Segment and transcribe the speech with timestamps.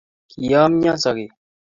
[0.31, 1.31] Kiyomyo sogek